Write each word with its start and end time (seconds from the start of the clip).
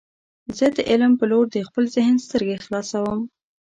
زه 0.57 0.65
د 0.75 0.77
علم 0.89 1.11
په 1.19 1.25
لور 1.31 1.45
د 1.51 1.57
خپل 1.67 1.83
ذهن 1.95 2.15
سترګې 2.25 2.57
خلاصوم. 2.65 3.21